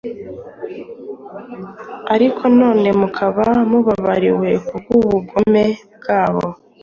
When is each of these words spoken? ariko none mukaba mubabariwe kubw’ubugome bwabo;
ariko 2.13 2.43
none 2.59 2.87
mukaba 2.99 3.45
mubabariwe 3.69 4.49
kubw’ubugome 4.67 5.63
bwabo; 5.95 6.45